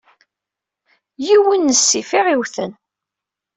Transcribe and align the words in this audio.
Yiwen 1.25 1.67
n 1.71 1.75
ssif 1.79 2.09
i 2.11 2.17
aɣ-iwten. 2.19 2.71